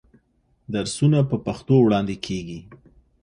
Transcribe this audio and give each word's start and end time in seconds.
درسونه 0.73 1.19
په 1.29 1.35
پښتو 1.45 1.75
وړاندې 1.81 2.15
کېږي. 2.25 2.59